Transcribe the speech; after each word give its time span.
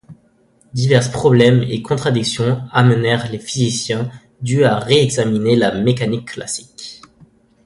Divers 0.73 1.11
problèmes 1.11 1.61
et 1.61 1.83
contradictions 1.83 2.63
amenèrent 2.71 3.31
les 3.31 3.37
physiciens 3.37 4.09
du 4.41 4.63
à 4.65 4.79
réexaminer 4.79 5.55
la 5.55 5.75
mécanique 5.75 6.25
classique. 6.29 7.03